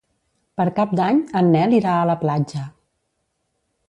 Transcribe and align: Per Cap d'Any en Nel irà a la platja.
Per 0.59 0.63
Cap 0.77 0.95
d'Any 0.99 1.19
en 1.41 1.51
Nel 1.55 1.75
irà 1.79 1.91
a 1.97 2.07
la 2.11 2.15
platja. 2.23 2.65